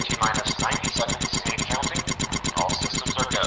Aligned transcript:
T-minus 0.00 0.58
90 0.58 0.88
seconds 0.88 1.34
in 1.44 1.58
counting. 1.68 2.02
All 2.56 2.70
systems 2.70 3.14
are 3.20 3.28
go. 3.30 3.44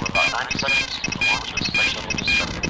We're 0.00 0.12
about 0.12 0.28
90 0.32 0.58
seconds 0.58 1.00
to 1.00 1.10
launch 1.24 1.52
a 1.52 1.64
spatial 1.64 2.02
destructor. 2.12 2.68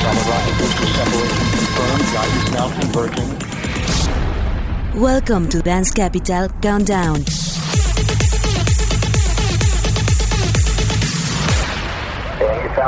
Solid 0.00 0.24
rocket 0.28 0.54
booster 0.58 0.88
separation 0.96 1.44
confirmed. 1.52 2.06
Guidance 2.14 2.50
now 2.52 2.68
converging. 2.80 3.30
Welcome 5.00 5.48
to 5.50 5.60
Dance 5.60 5.90
Capital 5.92 6.48
Countdown. 6.60 7.47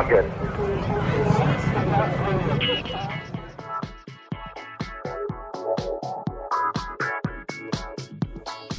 Sound 0.00 0.08
good. 0.10 0.32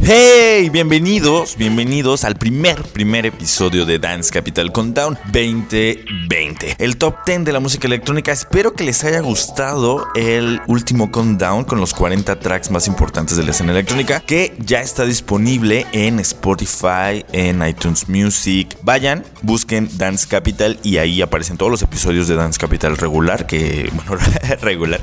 Hey, 0.03 0.71
bienvenidos, 0.71 1.55
bienvenidos 1.57 2.23
al 2.23 2.35
primer, 2.35 2.81
primer 2.81 3.27
episodio 3.27 3.85
de 3.85 3.99
Dance 3.99 4.31
Capital 4.31 4.71
Countdown 4.71 5.15
2020. 5.31 6.75
El 6.79 6.97
top 6.97 7.17
10 7.23 7.45
de 7.45 7.51
la 7.51 7.59
música 7.59 7.85
electrónica. 7.85 8.31
Espero 8.31 8.73
que 8.73 8.83
les 8.83 9.03
haya 9.03 9.19
gustado 9.19 10.07
el 10.15 10.59
último 10.65 11.11
countdown 11.11 11.65
con 11.65 11.79
los 11.79 11.93
40 11.93 12.39
tracks 12.39 12.71
más 12.71 12.87
importantes 12.87 13.37
de 13.37 13.43
la 13.43 13.51
escena 13.51 13.73
electrónica 13.73 14.21
que 14.21 14.55
ya 14.65 14.81
está 14.81 15.05
disponible 15.05 15.85
en 15.91 16.19
Spotify, 16.19 17.23
en 17.31 17.65
iTunes 17.65 18.09
Music. 18.09 18.75
Vayan, 18.81 19.23
busquen 19.43 19.87
Dance 19.99 20.27
Capital 20.27 20.79
y 20.81 20.97
ahí 20.97 21.21
aparecen 21.21 21.57
todos 21.57 21.71
los 21.71 21.83
episodios 21.83 22.27
de 22.27 22.35
Dance 22.35 22.59
Capital 22.59 22.97
regular, 22.97 23.45
que, 23.45 23.87
bueno, 23.93 24.19
regular, 24.61 25.01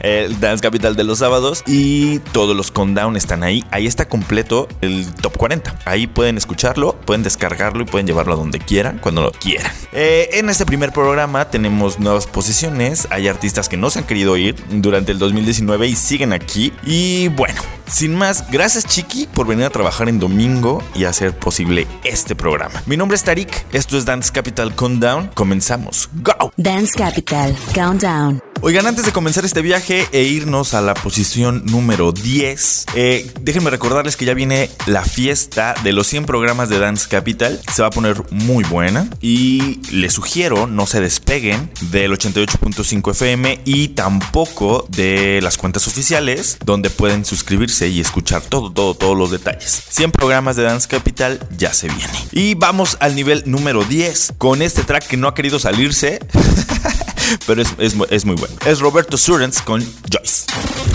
el 0.00 0.40
Dance 0.40 0.60
Capital 0.60 0.96
de 0.96 1.04
los 1.04 1.20
sábados 1.20 1.62
y 1.68 2.18
todos 2.32 2.56
los 2.56 2.72
countdown 2.72 3.16
están 3.16 3.44
ahí. 3.44 3.64
Ahí 3.70 3.86
está 3.86 4.08
completo 4.08 4.39
el 4.80 5.12
top 5.14 5.36
40. 5.36 5.80
Ahí 5.84 6.06
pueden 6.06 6.36
escucharlo, 6.36 6.96
pueden 7.04 7.22
descargarlo 7.22 7.82
y 7.82 7.86
pueden 7.86 8.06
llevarlo 8.06 8.34
a 8.34 8.36
donde 8.36 8.58
quieran, 8.58 8.98
cuando 8.98 9.22
lo 9.22 9.32
quieran. 9.32 9.72
Eh, 9.92 10.30
en 10.34 10.48
este 10.48 10.66
primer 10.66 10.92
programa 10.92 11.50
tenemos 11.50 11.98
nuevas 11.98 12.26
posiciones. 12.26 13.08
Hay 13.10 13.28
artistas 13.28 13.68
que 13.68 13.76
no 13.76 13.90
se 13.90 14.00
han 14.00 14.06
querido 14.06 14.36
ir 14.36 14.56
durante 14.70 15.12
el 15.12 15.18
2019 15.18 15.88
y 15.88 15.96
siguen 15.96 16.32
aquí. 16.32 16.72
Y 16.84 17.28
bueno, 17.28 17.60
sin 17.86 18.14
más, 18.14 18.50
gracias 18.50 18.84
Chiqui 18.86 19.26
por 19.26 19.46
venir 19.46 19.64
a 19.64 19.70
trabajar 19.70 20.08
en 20.08 20.18
domingo 20.18 20.82
y 20.94 21.04
hacer 21.04 21.36
posible 21.36 21.86
este 22.04 22.34
programa. 22.34 22.82
Mi 22.86 22.96
nombre 22.96 23.16
es 23.16 23.24
Tarik, 23.24 23.66
esto 23.72 23.98
es 23.98 24.04
Dance 24.04 24.30
Capital 24.32 24.74
Countdown. 24.74 25.30
Comenzamos. 25.34 26.08
¡Go! 26.22 26.52
Dance 26.56 26.96
Capital 26.96 27.56
Countdown. 27.74 28.49
Oigan, 28.62 28.86
antes 28.86 29.06
de 29.06 29.12
comenzar 29.12 29.46
este 29.46 29.62
viaje 29.62 30.06
e 30.12 30.22
irnos 30.24 30.74
a 30.74 30.82
la 30.82 30.92
posición 30.92 31.64
número 31.64 32.12
10, 32.12 32.86
eh, 32.94 33.32
déjenme 33.40 33.70
recordarles 33.70 34.18
que 34.18 34.26
ya 34.26 34.34
viene 34.34 34.68
la 34.84 35.02
fiesta 35.02 35.74
de 35.82 35.94
los 35.94 36.06
100 36.08 36.26
programas 36.26 36.68
de 36.68 36.78
Dance 36.78 37.08
Capital. 37.08 37.58
Se 37.72 37.80
va 37.80 37.88
a 37.88 37.90
poner 37.90 38.22
muy 38.30 38.62
buena 38.64 39.08
y 39.22 39.80
les 39.92 40.12
sugiero 40.12 40.66
no 40.66 40.86
se 40.86 41.00
despeguen 41.00 41.70
del 41.90 42.12
88.5 42.12 43.12
FM 43.12 43.62
y 43.64 43.88
tampoco 43.88 44.86
de 44.90 45.40
las 45.42 45.56
cuentas 45.56 45.88
oficiales 45.88 46.58
donde 46.62 46.90
pueden 46.90 47.24
suscribirse 47.24 47.88
y 47.88 47.98
escuchar 47.98 48.42
todo, 48.42 48.70
todo, 48.70 48.92
todos 48.92 49.16
los 49.16 49.30
detalles. 49.30 49.84
100 49.88 50.12
programas 50.12 50.56
de 50.56 50.64
Dance 50.64 50.86
Capital 50.86 51.40
ya 51.56 51.72
se 51.72 51.88
viene. 51.88 52.12
Y 52.32 52.56
vamos 52.56 52.98
al 53.00 53.14
nivel 53.14 53.42
número 53.46 53.84
10 53.84 54.34
con 54.36 54.60
este 54.60 54.82
track 54.82 55.06
que 55.06 55.16
no 55.16 55.28
ha 55.28 55.34
querido 55.34 55.58
salirse. 55.58 56.20
pero 57.46 57.62
es, 57.62 57.68
es, 57.78 57.94
es, 58.10 58.24
muy 58.24 58.36
bueno. 58.36 58.54
Es 58.64 58.80
Roberto 58.80 59.16
Surens 59.16 59.60
con 59.62 59.80
Joyce. 60.10 60.46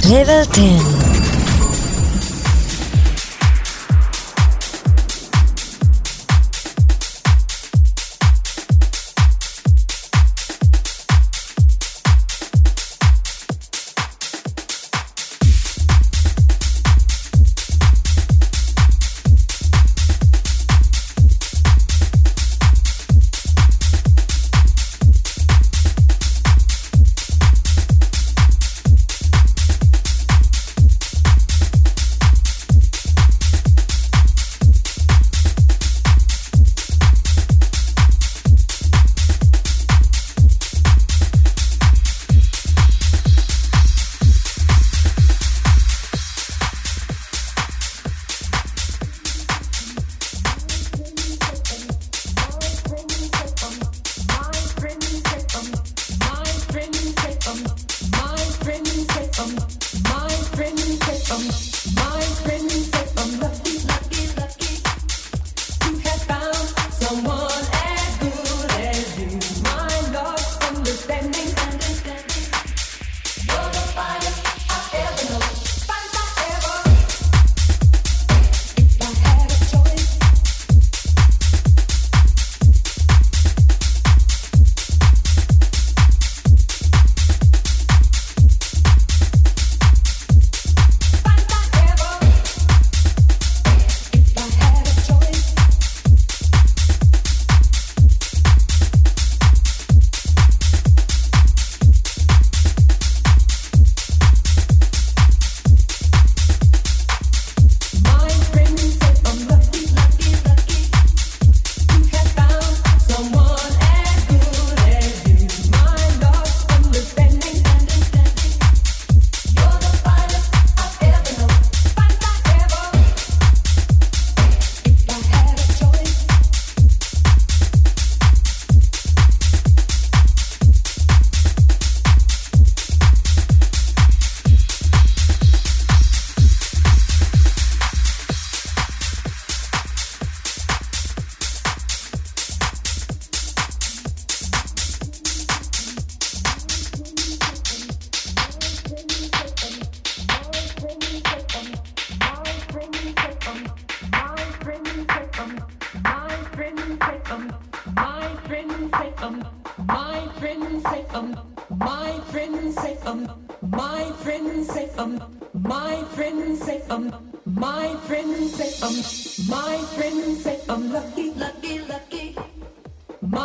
Level 0.09 0.47
10. 0.51 1.14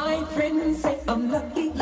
My 0.01 0.25
friends 0.33 0.81
say 0.81 0.99
I'm 1.07 1.31
lucky, 1.31 1.73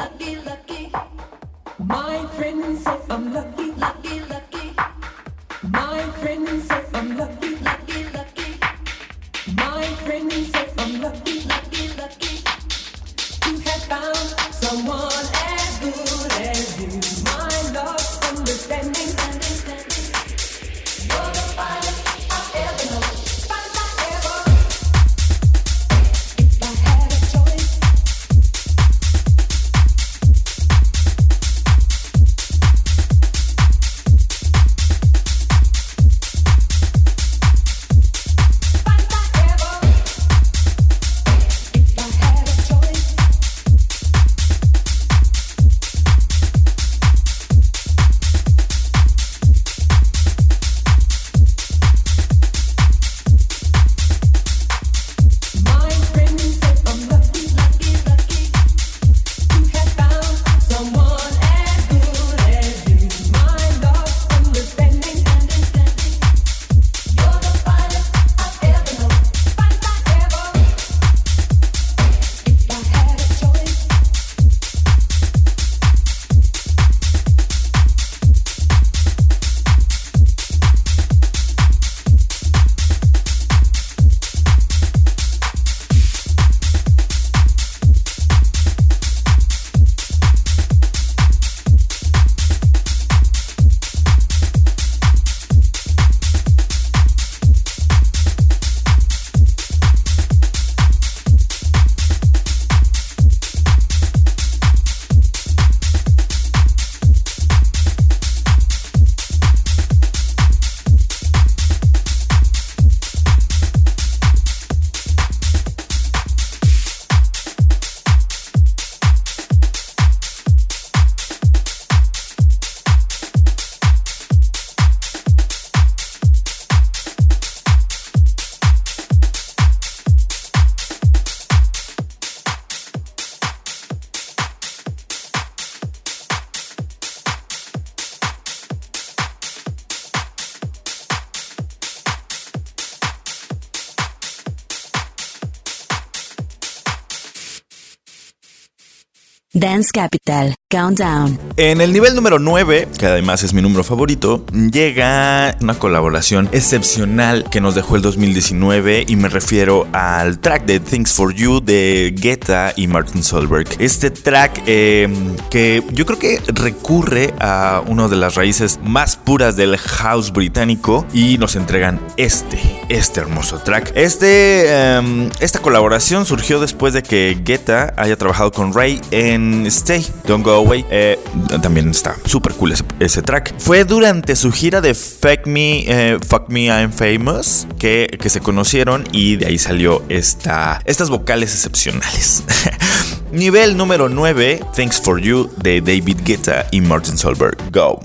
Capital 149.87 150.55
Countdown. 150.71 151.39
En 151.57 151.81
el 151.81 151.93
nivel 151.93 152.15
número 152.15 152.39
9, 152.39 152.89
que 152.99 153.07
además 153.07 153.43
es 153.43 153.55
mi 153.55 153.63
número 153.63 153.85
favorito, 153.85 154.45
llega 154.53 155.57
una 155.61 155.79
colaboración 155.79 156.49
excepcional 156.53 157.45
que 157.51 157.61
nos 157.61 157.75
dejó 157.75 157.97
el 157.97 158.03
2019 158.03 159.05
y 159.07 159.17
me 159.17 159.29
refiero 159.29 159.87
al 159.93 160.41
track 160.41 160.67
de 160.67 160.81
Things 160.81 161.13
for 161.13 161.33
You 161.33 161.61
de 161.61 162.15
Guetta 162.15 162.73
y 162.77 162.89
Martin 162.89 163.23
Solberg. 163.23 163.69
Este 163.79 164.11
track 164.11 164.63
eh, 164.67 165.09
que 165.51 165.83
yo 165.93 166.05
creo 166.05 166.19
que 166.19 166.41
recurre 166.49 167.33
a 167.39 167.83
una 167.87 168.09
de 168.09 168.17
las 168.17 168.35
raíces 168.35 168.81
más 168.83 169.17
puras 169.17 169.57
del 169.57 169.77
house 169.79 170.33
británico 170.33 171.07
y 171.13 171.39
nos 171.39 171.57
entregan 171.57 172.01
este, 172.17 172.59
este 172.89 173.21
hermoso 173.21 173.59
track. 173.59 173.93
Este, 173.95 174.65
eh, 174.67 175.31
esta 175.41 175.61
colaboración 175.61 176.27
surgió 176.27 176.61
después 176.61 176.95
de 176.95 177.03
que 177.03 177.41
Guetta 177.45 177.95
haya 177.97 178.17
trabajado 178.17 178.51
con 178.53 178.73
Ray 178.75 179.01
en 179.11 179.68
Stay, 179.69 180.05
Don't 180.27 180.45
Go 180.45 180.53
Away. 180.53 180.85
Eh, 180.91 181.19
también 181.63 181.91
está 181.91 182.17
súper 182.25 182.55
cool 182.55 182.75
ese, 183.01 183.23
track. 183.23 183.55
Fue 183.59 183.85
durante 183.85 184.37
su 184.37 184.53
gira 184.53 184.81
de 184.81 184.95
Fuck 184.95 185.47
Me, 185.47 185.85
eh, 185.87 186.19
Fuck 186.27 186.49
Me 186.49 186.67
I'm 186.67 186.93
Famous 186.93 187.67
que, 187.79 188.19
que, 188.21 188.29
se 188.29 188.41
conocieron 188.41 189.05
y 189.13 189.37
de 189.37 189.47
ahí 189.47 189.59
salió 189.59 190.03
esta, 190.09 190.81
estas 190.85 191.11
vocales 191.11 191.53
excepcionales. 191.53 192.43
Nivel 193.33 193.77
número 193.77 194.09
9, 194.09 194.65
Thanks 194.75 195.01
for 195.01 195.21
You 195.21 195.51
de 195.63 195.81
David 195.81 196.19
Guetta 196.25 196.67
y 196.71 196.81
Martin 196.81 197.19
Solberg. 197.19 197.57
Go. 197.71 198.01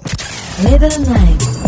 Level 0.64 0.92
9. 1.06 1.64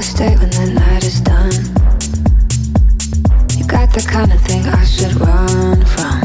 always 0.00 0.08
stay 0.08 0.34
when 0.36 0.50
the 0.50 0.72
night. 0.74 0.90
The 3.92 4.06
kind 4.08 4.32
of 4.32 4.40
thing 4.42 4.64
I 4.66 4.84
should 4.84 5.14
run 5.20 5.84
from. 5.84 6.20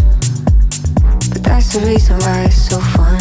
But 1.31 1.43
that's 1.43 1.74
the 1.74 1.79
reason 1.84 2.19
why 2.19 2.43
it's 2.43 2.69
so 2.69 2.79
fun. 2.79 3.19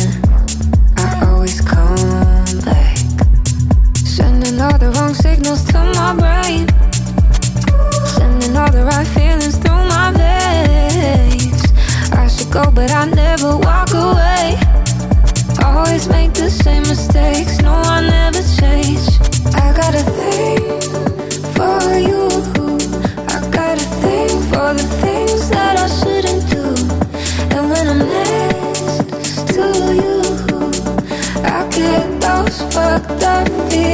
I 0.99 1.27
always 1.27 1.63
come 1.63 2.61
back. 2.61 2.99
Sending 4.05 4.61
all 4.61 4.77
the 4.77 4.93
wrong 4.97 5.15
signals 5.15 5.65
to 5.73 5.79
my 5.97 6.13
brain. 6.15 6.69
Sending 8.17 8.55
all 8.55 8.71
the 8.71 8.85
right 8.85 9.07
feelings 9.17 9.57
through 9.57 9.85
my 9.89 10.13
veins. 10.13 11.63
I 12.13 12.29
should 12.29 12.53
go, 12.53 12.71
but 12.71 12.91
I 12.91 13.07
never 13.07 13.57
walk 13.57 13.91
away. 13.95 14.61
Always 15.65 16.07
make 16.09 16.35
the 16.35 16.51
same 16.51 16.83
mistakes. 16.83 17.63
No, 17.63 17.73
I 17.73 18.03
never 18.07 18.43
change. 18.61 19.09
I 19.57 19.73
got 19.75 19.95
a 19.95 20.05
thing 20.19 20.61
for 21.57 21.99
you. 21.99 22.14
Fucked 32.75 33.23
up 33.23 33.49
feelings. 33.71 33.94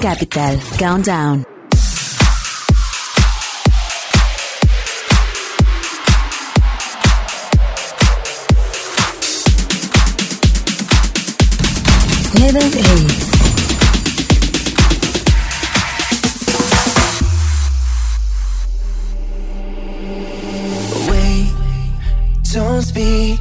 Capital 0.00 0.56
Countdown. 0.78 1.44
Level 12.34 12.62
8. 12.62 13.30
Wait, 21.10 21.52
don't 22.50 22.80
speak. 22.80 23.38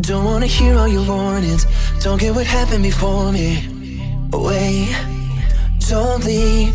Don't 0.00 0.24
wanna 0.24 0.46
hear 0.46 0.76
all 0.76 0.88
your 0.88 1.06
warnings. 1.06 1.66
Don't 2.00 2.18
get 2.20 2.34
what 2.34 2.46
happened 2.46 2.82
before 2.82 3.30
me. 3.30 3.68
Wait, 4.32 5.21
leave. 6.00 6.74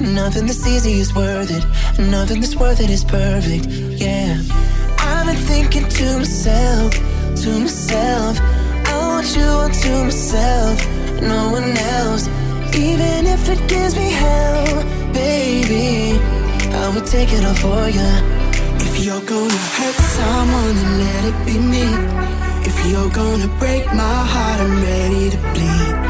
Nothing 0.00 0.46
that's 0.46 0.66
easy 0.66 1.00
is 1.00 1.14
worth 1.14 1.50
it. 1.50 1.64
Nothing 1.98 2.40
that's 2.40 2.56
worth 2.56 2.80
it 2.80 2.90
is 2.90 3.04
perfect. 3.04 3.66
Yeah. 3.66 4.40
I've 4.98 5.26
been 5.26 5.36
thinking 5.36 5.88
to 5.88 6.18
myself, 6.18 6.92
to 7.42 7.50
myself. 7.60 8.38
I 8.86 8.96
want 9.08 9.36
you 9.36 9.44
all 9.44 9.68
to 9.68 10.04
myself, 10.04 10.76
no 11.20 11.50
one 11.52 11.76
else. 11.76 12.28
Even 12.74 13.26
if 13.26 13.48
it 13.48 13.68
gives 13.68 13.94
me 13.94 14.10
hell, 14.10 14.82
baby, 15.12 16.18
I 16.72 16.92
would 16.94 17.06
take 17.06 17.30
it 17.32 17.44
all 17.44 17.54
for 17.54 17.88
you. 17.88 18.10
If 18.86 19.04
you're 19.04 19.26
gonna 19.32 19.64
hurt 19.76 19.98
someone, 20.18 20.74
then 20.80 20.98
let 21.04 21.24
it 21.30 21.46
be 21.46 21.58
me. 21.58 21.86
If 22.68 22.76
you're 22.90 23.10
gonna 23.10 23.48
break 23.58 23.86
my 23.86 24.18
heart, 24.32 24.60
I'm 24.60 24.82
ready 24.82 25.30
to 25.30 25.38
bleed. 25.52 26.03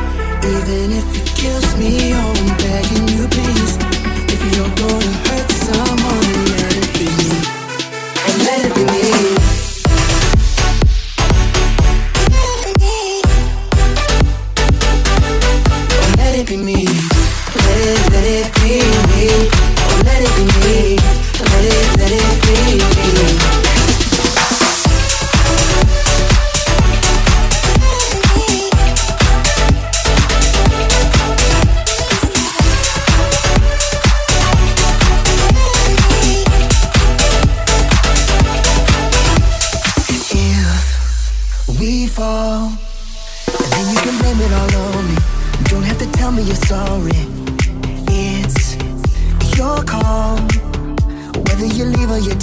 Even 0.47 0.93
if 0.93 1.07
it 1.17 1.27
kills 1.37 1.77
me, 1.79 2.13
oh, 2.13 2.35
I'm 2.37 2.57
begging 2.59 3.09
you, 3.17 3.27
please. 3.29 3.79
If 4.29 4.41
you're 4.53 4.75
gonna 4.77 5.13
hurt 5.25 5.51
someone, 5.51 6.35
let 6.53 6.77
it 6.77 6.89
be 6.99 7.07
me. 7.07 7.64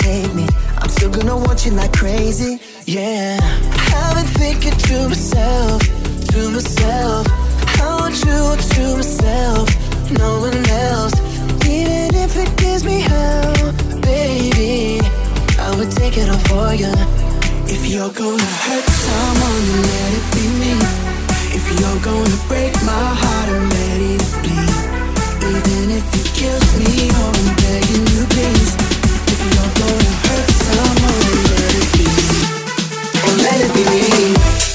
Take 0.01 0.33
me, 0.33 0.47
I'm 0.79 0.89
still 0.89 1.11
gonna 1.11 1.37
want 1.37 1.65
you 1.65 1.71
like 1.71 1.93
crazy. 1.93 2.59
Yeah. 2.85 3.37
I've 3.93 4.15
been 4.15 4.31
thinking 4.41 4.77
to 4.87 5.09
myself, 5.09 5.81
to 6.31 6.49
myself. 6.49 7.27
I 7.81 7.87
want 7.99 8.15
you 8.25 8.41
to 8.73 8.83
myself, 8.97 9.65
no 10.17 10.29
one 10.47 10.65
else. 10.89 11.15
Even 11.65 12.09
if 12.25 12.35
it 12.43 12.51
gives 12.57 12.83
me 12.83 13.01
hell, 13.01 13.73
baby, 14.01 14.99
I 15.59 15.69
would 15.77 15.91
take 15.91 16.17
it 16.17 16.27
all 16.29 16.43
for 16.49 16.73
you. 16.73 16.93
If 17.75 17.81
you're 17.91 18.13
gonna 18.21 18.53
hurt 18.65 18.87
someone, 19.05 19.65
let 19.87 20.11
it 20.19 20.27
be 20.33 20.45
me. 20.61 20.73
If 21.57 21.65
you're 21.79 22.01
gonna 22.09 22.39
break 22.49 22.73
my 22.91 23.07
heart, 23.21 23.49
I'm 23.55 23.69
ready 23.79 24.13
to 24.23 24.29
bleed. 24.43 24.81
Even 25.53 25.83
if 25.97 26.05
it 26.19 26.27
kills 26.39 26.69
me, 26.79 27.09
oh, 27.19 27.31
I'm 27.39 27.49
begging 27.61 28.05
you, 28.13 28.25
please. 28.33 28.90
Gonna 29.79 30.11
hurt 30.25 30.49
someone, 30.51 31.21
let 31.59 31.75
it 31.81 31.87
be. 31.97 32.05
Oh, 33.23 33.35
let 33.43 33.59
it 33.65 33.71
be 33.73 34.70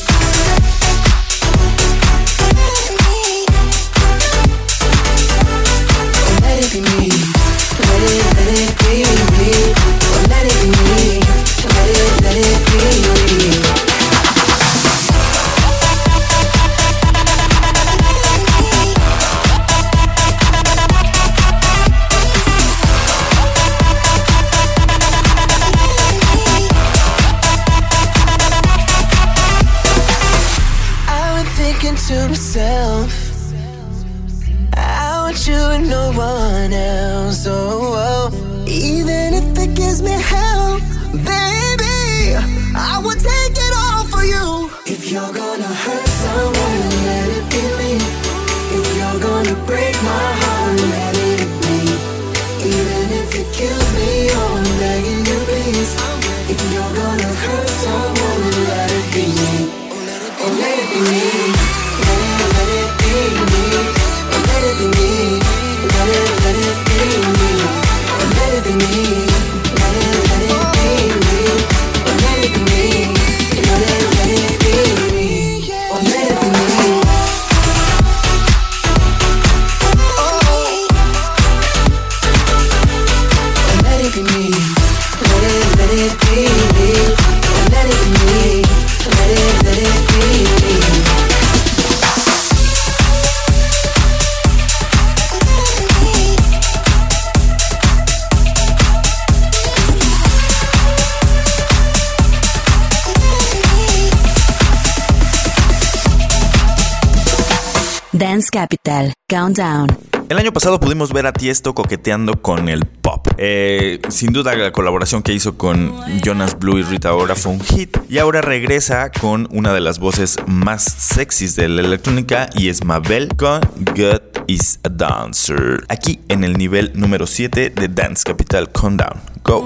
Countdown. 109.29 109.89
El 110.29 110.39
año 110.39 110.53
pasado 110.53 110.81
pudimos 110.81 111.13
ver 111.13 111.27
a 111.27 111.33
Tiesto 111.33 111.75
coqueteando 111.75 112.43
con 112.43 112.69
el 112.69 112.85
pop. 112.85 113.27
Eh, 113.39 114.01
sin 114.09 114.33
duda 114.33 114.57
la 114.57 114.73
colaboración 114.73 115.23
que 115.23 115.33
hizo 115.33 115.57
con 115.57 115.93
Jonas 116.23 116.59
Blue 116.59 116.79
y 116.79 116.83
Rita 116.83 117.15
Ora 117.15 117.37
fue 117.37 117.53
un 117.53 117.61
hit 117.61 117.97
y 118.09 118.19
ahora 118.19 118.41
regresa 118.41 119.11
con 119.11 119.47
una 119.53 119.73
de 119.73 119.81
las 119.81 119.99
voces 119.99 120.37
más 120.47 120.83
sexys 120.83 121.55
de 121.55 121.69
la 121.69 121.83
electrónica 121.83 122.49
y 122.55 122.69
es 122.69 122.85
Mabel 122.85 123.29
con 123.37 123.61
God 123.95 124.21
is 124.49 124.81
a 124.83 124.89
Dancer. 124.89 125.85
Aquí 125.89 126.21
en 126.29 126.43
el 126.43 126.55
nivel 126.55 126.91
número 126.95 127.27
7 127.27 127.71
de 127.71 127.89
Dance 127.89 128.25
Capital 128.25 128.71
Countdown. 128.73 129.21
Go. 129.45 129.65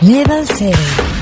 Level 0.00 0.46
7 0.46 1.17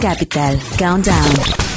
Capital. 0.00 0.56
Countdown. 0.76 1.67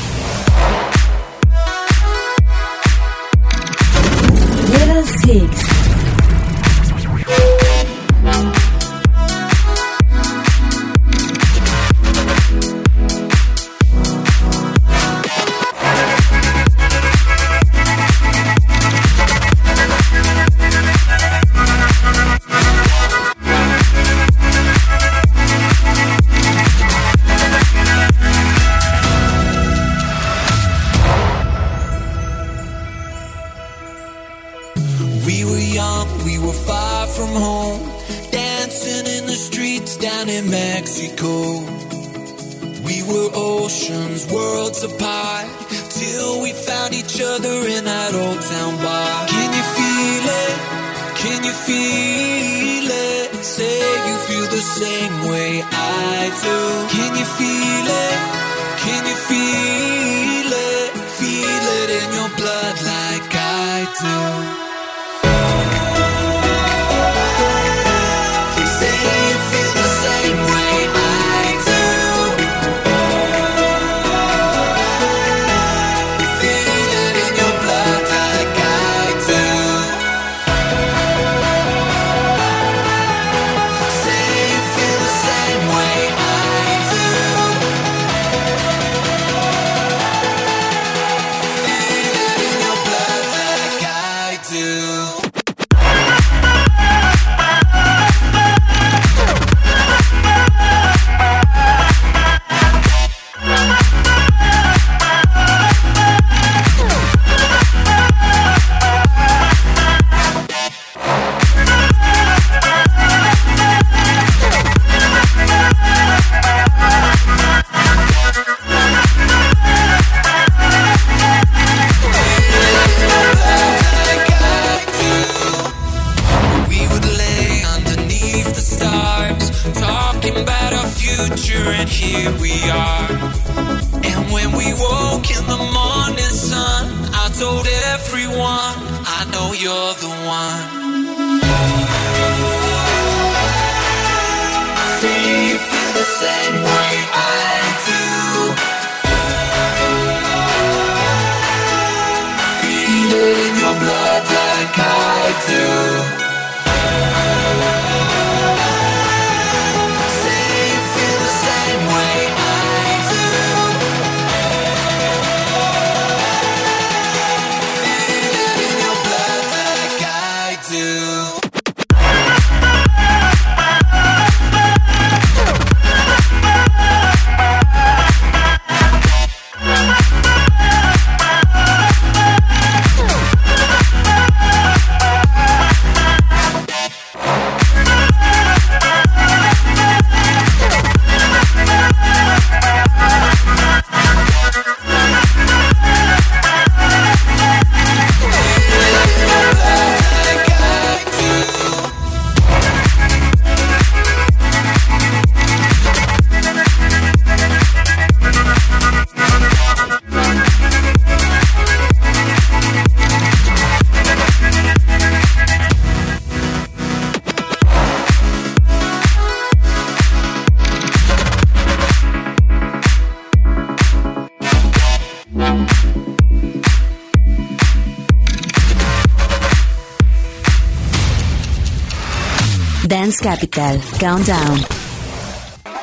Countdown. 233.50 234.66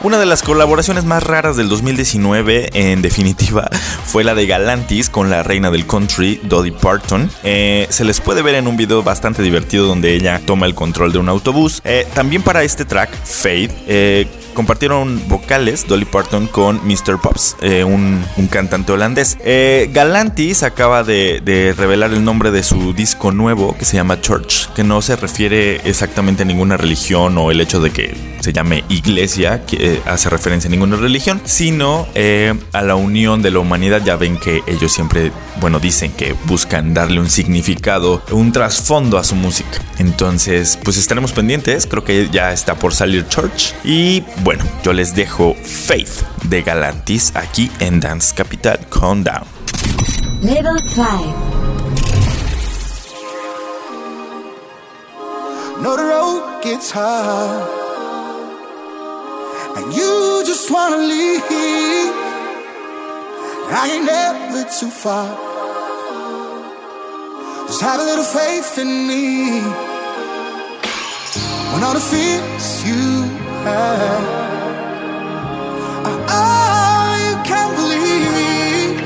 Una 0.00 0.18
de 0.18 0.26
las 0.26 0.44
colaboraciones 0.44 1.04
más 1.04 1.24
raras 1.24 1.56
del 1.56 1.68
2019, 1.68 2.70
en 2.72 3.02
definitiva, 3.02 3.68
fue 4.06 4.22
la 4.22 4.36
de 4.36 4.46
Galantis 4.46 5.10
con 5.10 5.28
la 5.28 5.42
reina 5.42 5.72
del 5.72 5.86
country, 5.86 6.40
Dolly 6.44 6.70
Parton. 6.70 7.28
Eh, 7.42 7.88
se 7.90 8.04
les 8.04 8.20
puede 8.20 8.42
ver 8.42 8.54
en 8.54 8.68
un 8.68 8.76
video 8.76 9.02
bastante 9.02 9.42
divertido 9.42 9.86
donde 9.86 10.14
ella 10.14 10.40
toma 10.46 10.66
el 10.66 10.76
control 10.76 11.10
de 11.12 11.18
un 11.18 11.28
autobús. 11.28 11.82
Eh, 11.84 12.06
también 12.14 12.42
para 12.42 12.62
este 12.62 12.84
track, 12.84 13.10
Fade, 13.24 13.70
eh, 13.88 14.26
compartieron 14.58 15.22
vocales 15.28 15.86
Dolly 15.86 16.04
Parton 16.04 16.48
con 16.48 16.80
Mr. 16.84 17.20
Pops, 17.22 17.56
eh, 17.62 17.84
un, 17.84 18.24
cantante 18.50 18.90
holandés. 18.90 19.38
Eh, 19.44 19.88
Galantis 19.92 20.64
acaba 20.64 21.04
de 21.04 21.72
revelar 21.76 22.12
el 22.12 22.24
nombre 22.24 22.50
de 22.50 22.64
su 22.64 22.92
disco 22.92 23.30
nuevo 23.30 23.76
que 23.78 23.84
se 23.84 23.96
llama 23.96 24.20
Church, 24.20 24.68
que 24.74 24.82
no 24.82 25.00
se 25.00 25.14
refiere 25.14 25.76
exactamente 25.88 26.42
a 26.42 26.46
ninguna 26.46 26.76
religión 26.76 27.38
o 27.38 27.52
el 27.52 27.60
hecho 27.60 27.80
de 27.80 27.92
que 27.92 28.37
se 28.40 28.52
llame 28.52 28.84
iglesia, 28.88 29.64
que 29.64 29.94
eh, 29.94 30.02
hace 30.06 30.28
referencia 30.30 30.68
a 30.68 30.70
ninguna 30.70 30.96
religión, 30.96 31.40
sino 31.44 32.06
eh, 32.14 32.54
a 32.72 32.82
la 32.82 32.94
unión 32.94 33.42
de 33.42 33.50
la 33.50 33.58
humanidad. 33.60 34.02
Ya 34.04 34.16
ven 34.16 34.36
que 34.36 34.62
ellos 34.66 34.92
siempre, 34.92 35.32
bueno, 35.60 35.80
dicen 35.80 36.12
que 36.12 36.34
buscan 36.44 36.94
darle 36.94 37.20
un 37.20 37.30
significado, 37.30 38.22
un 38.30 38.52
trasfondo 38.52 39.18
a 39.18 39.24
su 39.24 39.34
música. 39.34 39.78
Entonces, 39.98 40.78
pues 40.82 40.96
estaremos 40.96 41.32
pendientes. 41.32 41.86
Creo 41.86 42.04
que 42.04 42.28
ya 42.30 42.52
está 42.52 42.74
por 42.74 42.94
salir 42.94 43.28
Church. 43.28 43.74
Y 43.84 44.22
bueno, 44.42 44.64
yo 44.82 44.92
les 44.92 45.14
dejo 45.14 45.54
Faith 45.54 46.22
de 46.44 46.62
Galantis 46.62 47.34
aquí 47.34 47.70
en 47.80 48.00
Dance 48.00 48.34
Capital 48.34 48.78
Countdown. 48.90 49.44
Level 50.42 50.78
5. 50.94 51.58
Know 55.80 55.96
the 55.96 56.02
road 56.02 56.60
gets 56.60 56.90
hard, 56.90 57.87
and 59.78 59.94
you 59.94 60.42
just 60.44 60.70
wanna 60.70 60.96
leave. 60.96 61.42
I 63.80 63.84
ain't 63.92 64.06
never 64.06 64.62
too 64.78 64.90
far. 64.90 65.28
Just 67.68 67.80
have 67.82 68.00
a 68.00 68.06
little 68.10 68.28
faith 68.38 68.78
in 68.78 68.90
me. 69.10 69.60
When 71.70 71.80
all 71.86 71.94
the 72.00 72.06
fears 72.12 72.68
you 72.88 73.04
have 73.66 74.24
are 76.08 76.22
all 76.40 77.10
you 77.26 77.36
can 77.50 77.68
believe. 77.80 79.00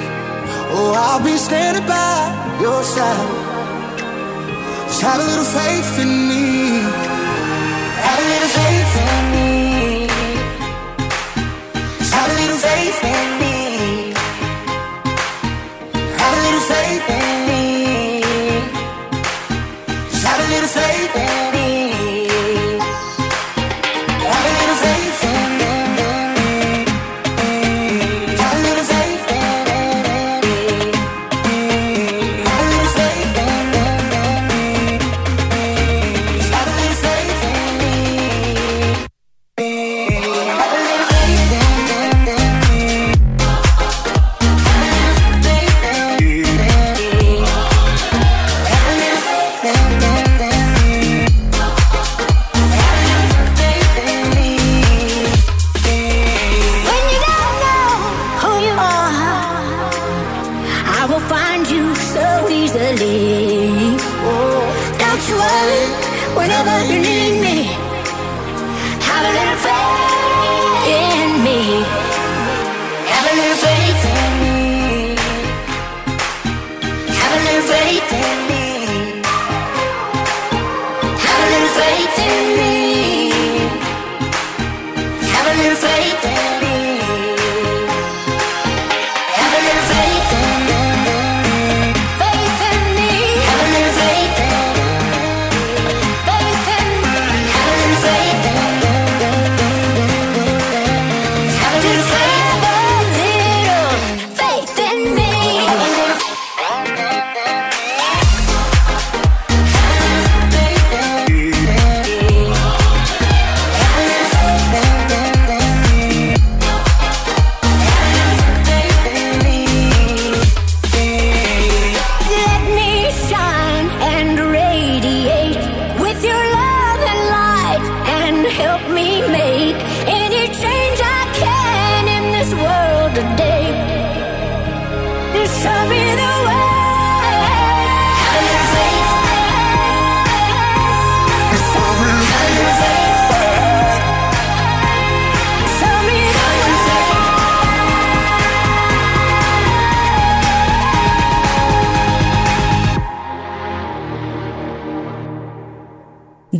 Oh, 0.74 0.94
I'll 1.04 1.22
be 1.22 1.36
standing 1.36 1.86
by 1.86 2.16
your 2.64 2.82
side. 2.94 3.30
Just 4.88 5.02
have 5.02 5.20
a 5.20 5.26
little 5.30 5.50
faith 5.58 5.98
in 6.04 6.12
me. 6.30 6.51
Faith 12.62 13.02
in 13.02 13.28
me. 13.42 13.56
Have 16.20 16.34
a 16.38 16.42
little 16.46 16.64
faith 16.72 17.08
in 17.20 17.30
me. 17.48 17.64
Just 20.10 20.24
have 20.28 20.40
a 20.44 20.48
little 20.52 20.72
faith 20.78 21.11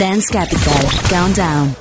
Dance 0.03 0.31
Capital 0.31 0.91
Countdown. 1.09 1.77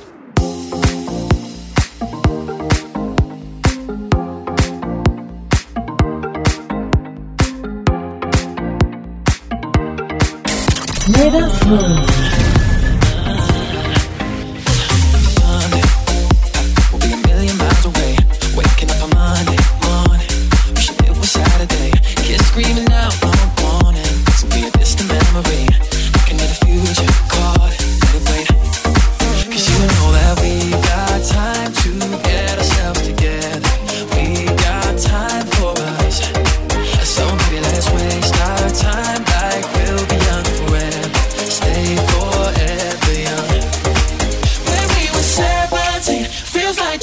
Never 11.08 11.66
move. 11.66 12.21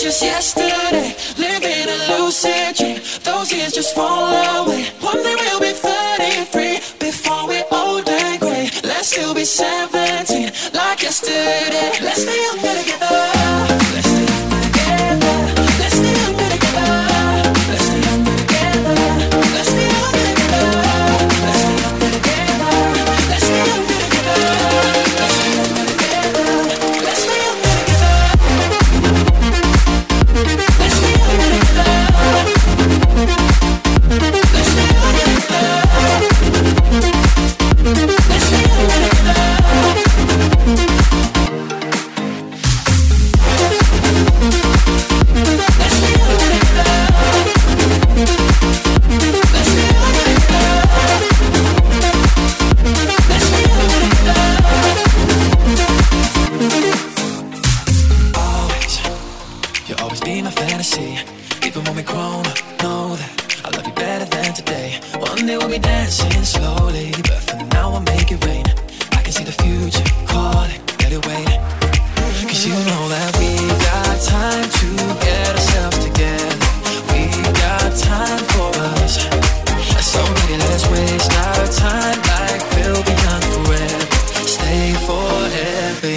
just 0.02 0.22
yesterday, 0.22 1.14
living 1.38 1.90
a 1.90 2.22
lucid 2.22 2.76
dream. 2.76 3.02
Those 3.24 3.52
years 3.52 3.74
just 3.74 3.94
fall 3.94 4.64
away. 4.64 4.86
One 5.02 5.22
day 5.24 5.36
we'll 5.36 5.60
be 5.60 5.74
33 5.74 6.80
before 7.00 7.48
we're 7.48 7.66
old 7.72 8.08
and 8.08 8.40
gray. 8.40 8.70
Let's 8.84 9.10
still 9.10 9.34
be 9.34 9.44
17 9.44 10.52
like 10.74 11.02
yesterday. 11.02 11.92
Let's 12.02 12.22
stay 12.22 12.42
younger 12.44 12.82
together. 12.82 13.39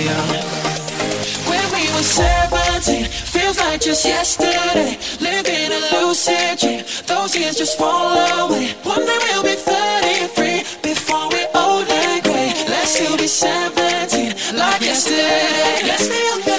young. 0.00 0.28
When 1.48 1.66
we 1.74 1.82
were 1.92 2.02
17, 2.02 3.04
feels 3.04 3.58
like 3.58 3.80
just 3.80 4.04
yesterday. 4.04 4.98
Living 5.20 5.72
a 5.72 5.80
lucid 5.92 6.58
dream, 6.58 6.84
those 7.06 7.36
years 7.36 7.56
just 7.56 7.78
fall 7.78 8.16
away. 8.16 8.74
One 8.84 9.04
day 9.04 9.18
we'll 9.26 9.42
be 9.42 9.54
33 9.54 10.64
before 10.82 11.28
we're 11.28 11.50
old 11.54 11.88
and 11.88 12.22
gray. 12.24 12.52
Let's 12.68 12.92
still 12.96 13.16
be 13.16 13.26
17, 13.26 14.56
like 14.56 14.80
yesterday. 14.80 15.86
Let's 15.86 16.08
be 16.08 16.51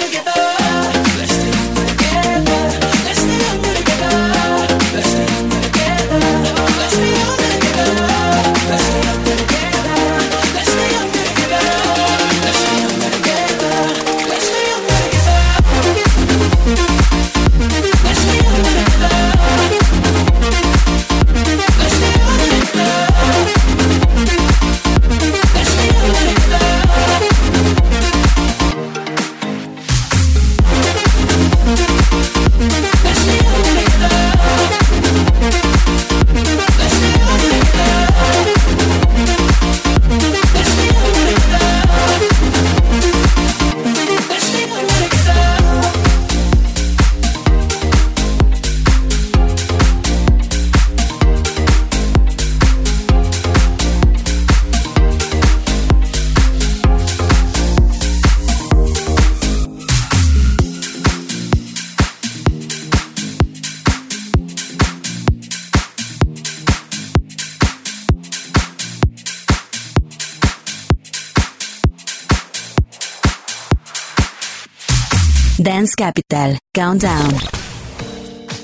Dance 75.64 75.94
Capital 75.96 76.58
Countdown. 76.74 77.38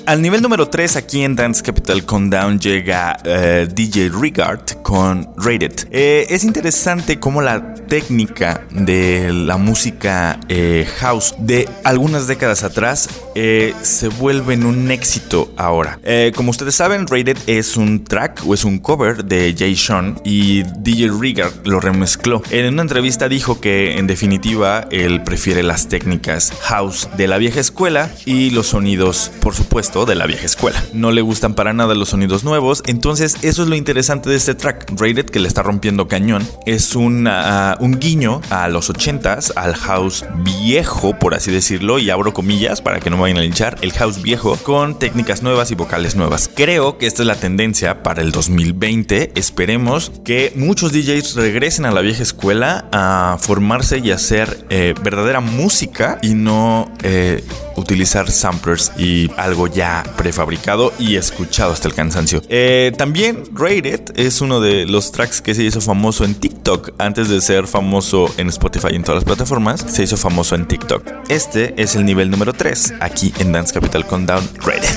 Al 0.05 0.21
nivel 0.21 0.39
número 0.43 0.69
3 0.69 0.97
aquí 0.97 1.23
en 1.23 1.35
Dance 1.35 1.63
Capital 1.63 2.05
Countdown 2.05 2.59
llega 2.59 3.17
eh, 3.23 3.67
DJ 3.73 4.09
Rigard 4.09 4.83
con 4.83 5.27
Rated. 5.35 5.87
Eh, 5.89 6.27
es 6.29 6.43
interesante 6.43 7.19
cómo 7.19 7.41
la 7.41 7.73
técnica 7.91 8.65
de 8.71 9.33
la 9.33 9.57
música 9.57 10.39
eh, 10.47 10.87
house 10.99 11.35
de 11.39 11.67
algunas 11.83 12.25
décadas 12.25 12.63
atrás 12.63 13.09
eh, 13.35 13.73
se 13.81 14.07
vuelve 14.07 14.53
en 14.53 14.65
un 14.65 14.91
éxito 14.91 15.53
ahora. 15.57 15.99
Eh, 16.03 16.31
como 16.33 16.51
ustedes 16.51 16.73
saben, 16.73 17.05
Rated 17.05 17.37
es 17.47 17.75
un 17.75 18.05
track 18.05 18.43
o 18.47 18.53
es 18.53 18.63
un 18.63 18.79
cover 18.79 19.25
de 19.25 19.53
Jay 19.57 19.75
Sean 19.75 20.21
y 20.23 20.63
DJ 20.63 21.09
Rigard 21.19 21.65
lo 21.65 21.81
remezcló. 21.81 22.41
En 22.49 22.73
una 22.73 22.83
entrevista 22.83 23.27
dijo 23.27 23.59
que 23.59 23.97
en 23.97 24.07
definitiva 24.07 24.87
él 24.89 25.21
prefiere 25.23 25.61
las 25.61 25.89
técnicas 25.89 26.53
house 26.61 27.09
de 27.17 27.27
la 27.27 27.37
vieja 27.39 27.59
escuela 27.59 28.09
y 28.25 28.51
los 28.51 28.67
sonidos, 28.67 29.33
por 29.41 29.53
supuesto, 29.53 30.05
de 30.05 30.15
la 30.15 30.27
vieja 30.27 30.45
escuela. 30.45 30.81
No 30.93 31.11
le 31.11 31.21
gustan 31.21 31.55
para 31.55 31.73
nada 31.73 31.93
los 31.93 32.07
sonidos 32.07 32.45
nuevos, 32.45 32.83
entonces 32.85 33.35
eso 33.41 33.63
es 33.63 33.67
lo 33.67 33.75
interesante 33.75 34.29
de 34.29 34.37
este 34.37 34.55
track. 34.55 34.91
Rated, 34.91 35.25
que 35.25 35.41
le 35.41 35.49
está 35.49 35.61
rompiendo 35.61 36.07
cañón, 36.07 36.47
es 36.65 36.95
un, 36.95 37.27
ah, 37.27 37.77
un 37.81 37.99
guiño 37.99 38.41
a 38.49 38.69
los 38.69 38.89
80s, 38.89 39.53
al 39.55 39.75
house 39.75 40.25
viejo, 40.43 41.17
por 41.19 41.33
así 41.33 41.51
decirlo, 41.51 41.99
y 41.99 42.09
abro 42.09 42.33
comillas 42.33 42.81
para 42.81 42.99
que 42.99 43.09
no 43.09 43.17
vayan 43.17 43.37
a 43.37 43.41
linchar, 43.41 43.77
el 43.81 43.91
house 43.93 44.21
viejo 44.21 44.55
con 44.57 44.97
técnicas 44.97 45.43
nuevas 45.43 45.71
y 45.71 45.75
vocales 45.75 46.15
nuevas. 46.15 46.49
Creo 46.53 46.97
que 46.97 47.07
esta 47.07 47.23
es 47.23 47.27
la 47.27 47.35
tendencia 47.35 48.03
para 48.03 48.21
el 48.21 48.31
2020. 48.31 49.33
Esperemos 49.35 50.11
que 50.23 50.53
muchos 50.55 50.93
DJs 50.93 51.35
regresen 51.35 51.85
a 51.85 51.91
la 51.91 52.01
vieja 52.01 52.23
escuela 52.23 52.85
a 52.91 53.37
formarse 53.39 53.97
y 53.99 54.11
hacer 54.11 54.65
eh, 54.69 54.93
verdadera 55.03 55.41
música 55.41 56.19
y 56.21 56.35
no 56.35 56.91
eh, 57.03 57.43
utilizar 57.75 58.29
samplers 58.31 58.91
y 58.97 59.29
algo 59.37 59.67
ya 59.67 60.03
prefabricado 60.17 60.93
y 60.99 61.15
escuchado 61.15 61.73
hasta 61.73 61.87
el 61.87 61.93
cansancio. 61.93 62.41
Eh, 62.49 62.91
también 62.97 63.43
Rated 63.53 64.13
es 64.15 64.41
uno 64.41 64.59
de 64.59 64.85
los 64.85 65.11
tracks 65.11 65.41
que 65.41 65.55
se 65.55 65.63
hizo 65.63 65.81
famoso 65.81 66.25
en 66.25 66.35
TikTok 66.35 66.91
antes 66.97 67.29
de 67.29 67.41
ser 67.41 67.67
famoso 67.67 68.33
en 68.37 68.49
Spotify 68.49 68.87
y 68.91 68.95
en 68.95 69.03
todas 69.03 69.17
las 69.17 69.25
plataformas. 69.25 69.81
Se 69.87 70.03
hizo 70.03 70.17
famoso 70.17 70.55
en 70.55 70.67
TikTok. 70.67 71.03
Este 71.29 71.81
es 71.81 71.95
el 71.95 72.05
nivel 72.05 72.29
número 72.29 72.53
3 72.53 72.95
aquí 72.99 73.33
en 73.39 73.51
Dance 73.51 73.73
Capital 73.73 74.05
Countdown 74.05 74.47
Rated. 74.59 74.89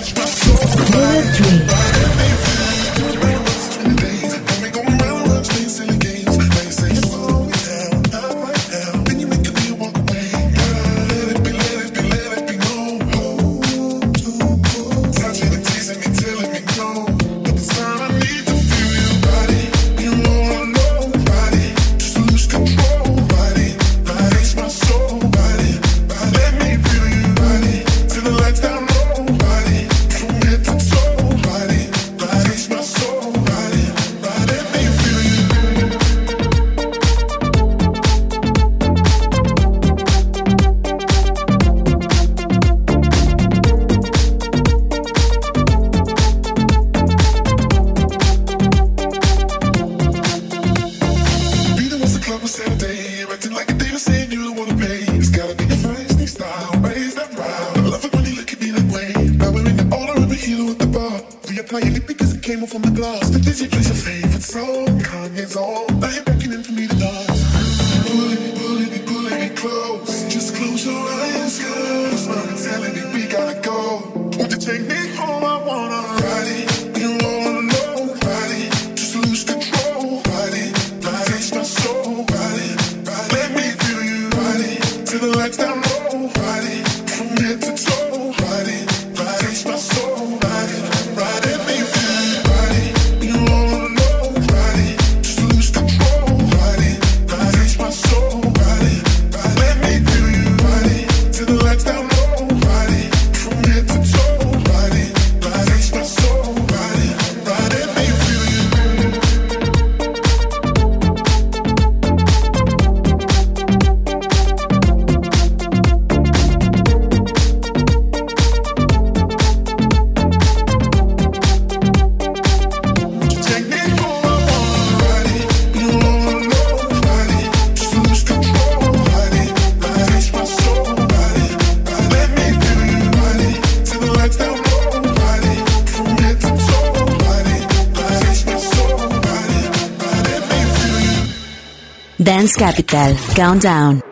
Capital 142.53 143.17
Countdown. 143.35 144.03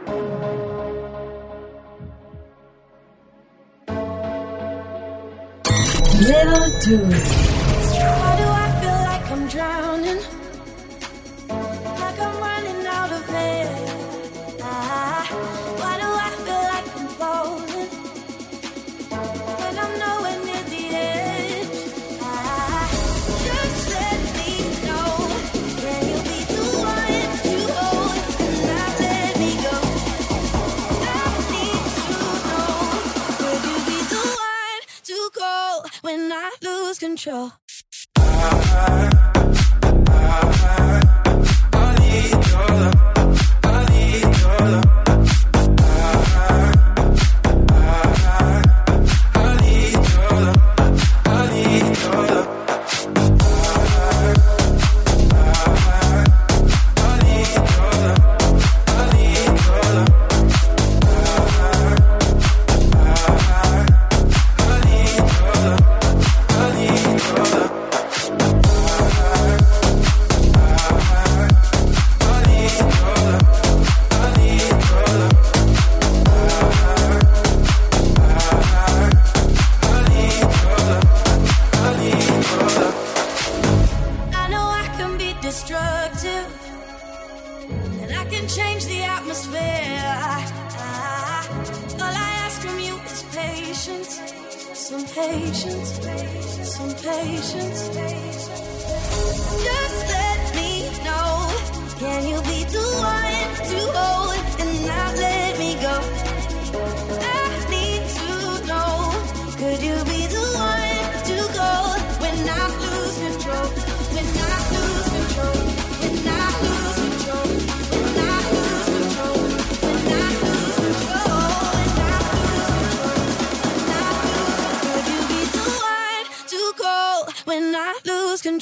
Level 6.27 6.71
2. 6.81 7.42
Control? 37.03 37.51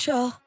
Control? 0.01 0.40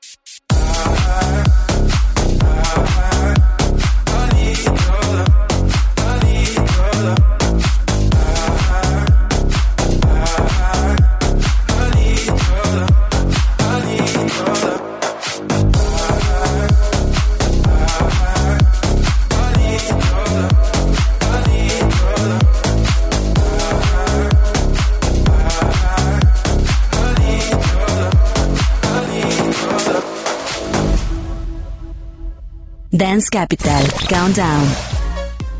Dance 33.13 33.29
Capital 33.29 33.85
Countdown. 34.09 34.92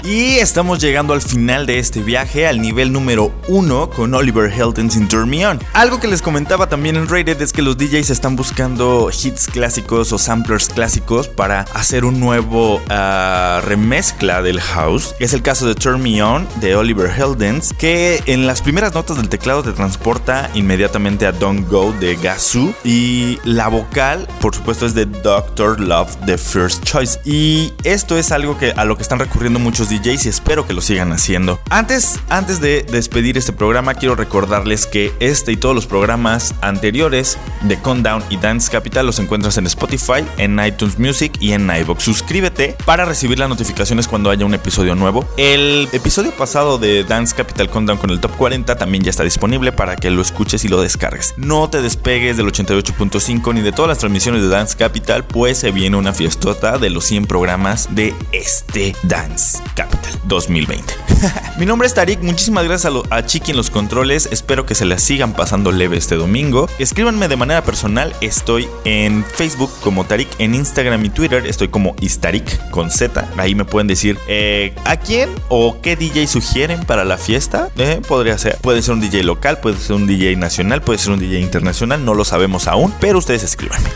Y 0.04 0.40
estamos 0.40 0.80
llegando 0.80 1.14
al 1.14 1.22
final 1.22 1.66
de 1.66 1.80
este 1.80 2.02
viaje, 2.02 2.46
al 2.46 2.62
nivel 2.62 2.92
número 2.92 3.32
1 3.48 3.90
con 3.90 4.14
Oliver 4.14 4.52
Heldens 4.52 4.98
in 4.98 5.08
Turn 5.08 5.30
Me 5.30 5.48
On. 5.48 5.62
Algo 5.72 6.02
que 6.02 6.10
les 6.10 6.22
comentaba 6.22 6.68
también 6.68 6.98
en 6.98 7.08
Rated 7.08 7.42
es 7.42 7.54
que 7.54 7.62
los 7.62 7.78
DJs 7.78 8.10
están 8.10 8.36
buscando 8.36 9.10
hits 9.10 9.48
clásicos 9.48 10.12
o 10.12 10.18
samplers 10.18 10.68
clásicos 10.68 11.30
para 11.30 11.62
hacer 11.74 12.04
un 12.04 12.20
nuevo 12.20 12.82
ah, 12.90 13.62
remezcla 13.64 14.42
del 14.42 14.60
house. 14.60 15.16
Es 15.20 15.32
el 15.32 15.42
caso 15.42 15.66
de 15.66 15.74
Turn 15.74 16.04
Me 16.04 16.22
On 16.22 16.46
de 16.60 16.76
Oliver 16.76 17.10
Heldens, 17.10 17.72
que 17.72 18.22
en 18.26 18.46
las 18.46 18.62
primeras 18.62 18.94
notas 18.94 19.16
del 19.16 19.30
teclado 19.30 19.64
te 19.64 19.72
transporta 19.72 20.52
inmediatamente 20.54 21.26
a 21.26 21.32
Don't 21.32 21.70
Go 21.70 21.94
de 22.02 22.18
Gazoo. 22.18 22.74
Y 22.84 23.40
la 23.46 23.70
vocal, 23.70 24.28
por 24.42 24.54
supuesto, 24.54 24.86
es 24.86 24.94
de 24.96 25.06
Doctor 25.06 25.80
Love, 25.80 26.18
The 26.26 26.38
First 26.38 26.84
Choice. 26.84 27.22
Y 27.24 27.72
esto 27.86 28.18
es 28.18 28.34
algo 28.34 28.58
que 28.58 28.72
a 28.72 28.84
lo 28.84 28.98
que 28.98 29.04
están 29.04 29.20
recurriendo 29.20 29.60
muchos 29.60 29.93
DJs 30.00 30.26
y 30.26 30.30
espero 30.30 30.66
que 30.66 30.74
lo 30.74 30.82
sigan 30.82 31.12
haciendo. 31.12 31.60
Antes, 31.70 32.20
antes 32.30 32.60
de 32.60 32.84
despedir 32.84 33.38
este 33.38 33.54
programa, 33.54 33.94
quiero 33.94 34.16
recordarles 34.16 34.86
que 34.86 35.14
este 35.20 35.52
y 35.52 35.58
todos 35.58 35.76
los 35.76 35.86
programas 35.86 36.56
anteriores 36.62 37.38
de 37.62 37.78
Countdown 37.80 38.24
y 38.30 38.38
Dance 38.38 38.72
Capital 38.72 39.06
los 39.06 39.20
encuentras 39.20 39.58
en 39.58 39.68
Spotify, 39.68 40.26
en 40.38 40.60
iTunes 40.64 40.98
Music 40.98 41.34
y 41.40 41.54
en 41.54 41.70
iVoox. 41.70 42.04
Suscríbete 42.04 42.76
para 42.86 43.06
recibir 43.06 43.40
las 43.40 43.50
notificaciones 43.50 44.08
cuando 44.08 44.30
haya 44.30 44.46
un 44.46 44.54
episodio 44.54 44.96
nuevo. 44.96 45.28
El 45.38 45.88
episodio 45.92 46.32
pasado 46.32 46.78
de 46.78 47.04
Dance 47.04 47.36
Capital 47.36 47.70
Countdown 47.70 47.98
con 47.98 48.10
el 48.10 48.20
Top 48.20 48.36
40 48.38 48.76
también 48.78 49.04
ya 49.04 49.10
está 49.10 49.24
disponible 49.24 49.72
para 49.72 49.96
que 49.96 50.10
lo 50.10 50.22
escuches 50.22 50.66
y 50.66 50.68
lo 50.68 50.82
descargues. 50.82 51.34
No 51.38 51.70
te 51.70 51.82
despegues 51.82 52.38
del 52.38 52.48
88.5 52.48 53.54
ni 53.54 53.62
de 53.62 53.72
todas 53.72 53.90
las 53.90 53.98
transmisiones 54.00 54.42
de 54.42 54.48
Dance 54.48 54.76
Capital, 54.78 55.24
pues 55.24 55.60
se 55.60 55.72
viene 55.72 55.98
una 55.98 56.14
fiestota 56.14 56.78
de 56.78 56.90
los 56.90 57.06
100 57.06 57.26
programas 57.26 57.94
de 57.94 58.14
este 58.32 58.96
Dance 59.04 59.60
Capital 59.76 59.83
2020. 60.26 60.94
Mi 61.58 61.66
nombre 61.66 61.88
es 61.88 61.94
Tarik, 61.94 62.22
muchísimas 62.22 62.64
gracias 62.66 62.86
a, 62.86 62.90
lo- 62.90 63.04
Chiqui 63.26 63.52
en 63.52 63.58
los 63.58 63.70
controles, 63.70 64.28
espero 64.32 64.66
que 64.66 64.76
se 64.76 64.86
la 64.86 64.98
sigan 64.98 65.34
pasando 65.34 65.72
leve 65.72 65.98
este 65.98 66.16
domingo. 66.16 66.68
Escríbanme 66.80 67.28
de 67.28 67.36
manera 67.38 67.64
personal, 67.64 68.14
estoy 68.22 68.68
en 68.86 69.24
Facebook 69.24 69.72
como 69.82 70.06
Tarik, 70.06 70.28
en 70.40 70.56
Instagram 70.56 71.06
y 71.06 71.10
Twitter 71.10 71.46
estoy 71.46 71.68
como 71.70 71.96
Istarik 72.02 72.70
con 72.72 72.90
Z, 72.92 73.28
ahí 73.38 73.56
me 73.56 73.66
pueden 73.66 73.88
decir 73.88 74.18
eh, 74.28 74.74
a 74.86 74.98
quién 74.98 75.30
o 75.50 75.80
qué 75.82 75.96
DJ 75.96 76.28
sugieren 76.28 76.84
para 76.86 77.06
la 77.06 77.18
fiesta, 77.18 77.70
Eh, 77.78 78.02
podría 78.08 78.38
ser, 78.38 78.58
puede 78.58 78.82
ser 78.82 78.94
un 78.96 79.02
DJ 79.02 79.24
local, 79.24 79.60
puede 79.60 79.78
ser 79.78 79.96
un 79.96 80.08
DJ 80.08 80.36
nacional, 80.36 80.82
puede 80.82 81.00
ser 81.00 81.12
un 81.14 81.20
DJ 81.20 81.40
internacional, 81.40 82.04
no 82.04 82.14
lo 82.14 82.26
sabemos 82.26 82.68
aún, 82.68 82.94
pero 83.00 83.20
ustedes 83.20 83.44
escríbanme. 83.44 83.90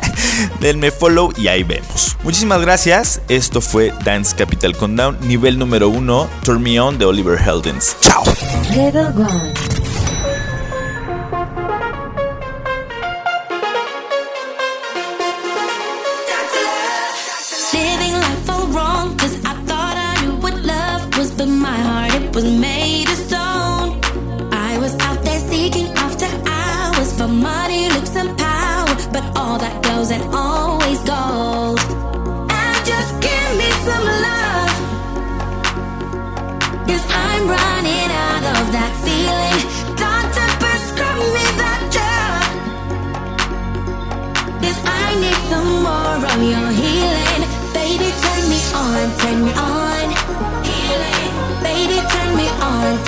Denme 0.60 0.90
follow 0.90 1.32
y 1.36 1.48
ahí 1.48 1.62
vemos. 1.62 2.16
Muchísimas 2.22 2.60
gracias. 2.60 3.20
Esto 3.28 3.60
fue 3.60 3.92
Dance 4.04 4.34
Capital 4.36 4.76
Countdown, 4.76 5.18
nivel 5.30 5.60
número 5.60 5.88
1, 5.88 6.28
Turn 6.42 6.60
Me 6.60 6.80
On 6.80 6.98
de 6.98 7.04
Oliver 7.04 7.38
Heldens. 7.40 7.96
Chao. 8.00 8.24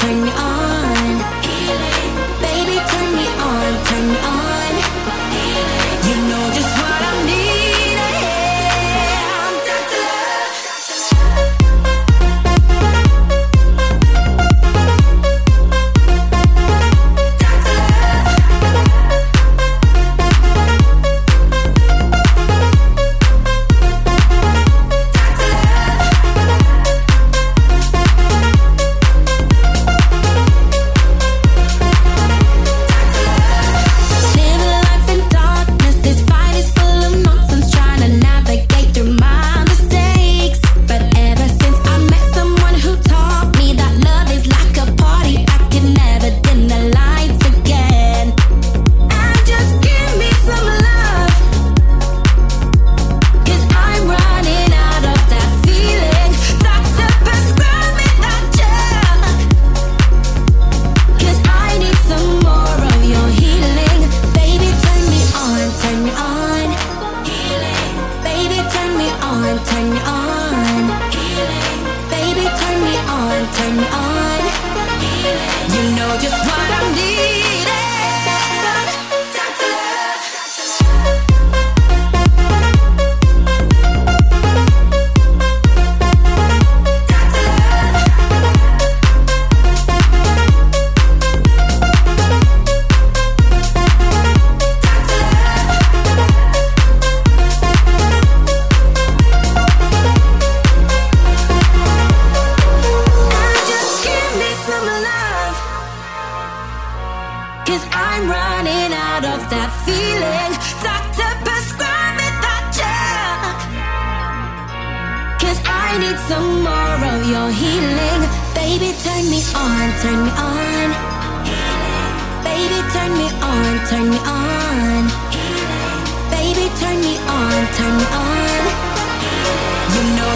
Turn 0.03 0.20
me 0.20 0.30
on. 0.32 0.51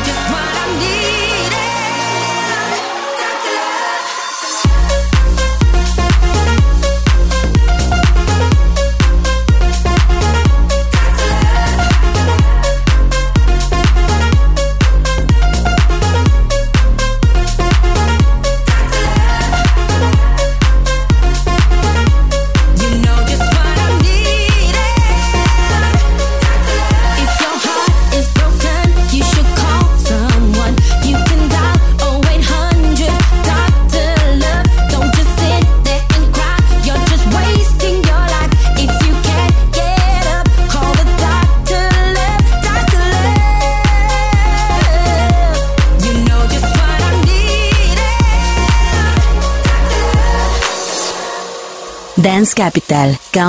just 0.07 0.31
what 0.31 0.55
I 0.63 0.79
need. 0.79 1.06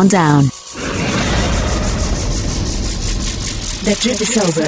Countdown. 0.07 0.43
The 3.83 3.95
trip 3.99 4.21
is 4.21 4.37
over. 4.37 4.63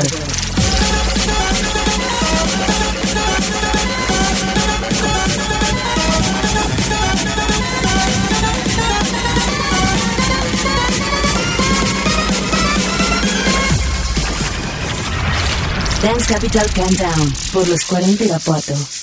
Dance 16.01 16.27
Capital 16.27 16.67
Countdown 16.73 17.33
por 17.53 17.67
los 17.69 17.85
40 17.85 18.25
Guapuato. 18.25 18.98